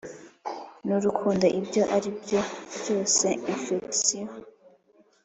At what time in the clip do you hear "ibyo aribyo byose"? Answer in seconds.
1.59-3.27